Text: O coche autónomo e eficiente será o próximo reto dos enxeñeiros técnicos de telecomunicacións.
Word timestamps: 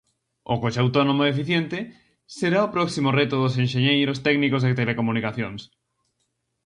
O 0.53 0.55
coche 0.63 0.81
autónomo 0.85 1.21
e 1.23 1.31
eficiente 1.33 1.79
será 2.37 2.59
o 2.63 2.71
próximo 2.75 3.09
reto 3.19 3.35
dos 3.39 3.53
enxeñeiros 3.63 4.21
técnicos 4.27 4.61
de 4.63 4.77
telecomunicacións. 4.79 5.61